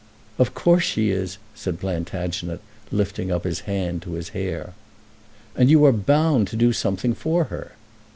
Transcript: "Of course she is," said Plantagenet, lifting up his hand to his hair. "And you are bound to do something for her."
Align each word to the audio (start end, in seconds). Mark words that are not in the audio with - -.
"Of 0.39 0.55
course 0.55 0.81
she 0.83 1.11
is," 1.11 1.37
said 1.53 1.79
Plantagenet, 1.79 2.59
lifting 2.91 3.31
up 3.31 3.43
his 3.43 3.59
hand 3.69 4.01
to 4.01 4.13
his 4.13 4.29
hair. 4.29 4.73
"And 5.55 5.69
you 5.69 5.85
are 5.85 5.91
bound 5.93 6.47
to 6.47 6.55
do 6.55 6.73
something 6.73 7.13
for 7.13 7.43
her." 7.53 7.73